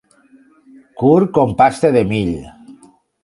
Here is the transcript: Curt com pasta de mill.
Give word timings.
Curt 1.01 1.29
com 1.37 1.53
pasta 1.61 1.93
de 1.97 2.03
mill. 2.15 2.33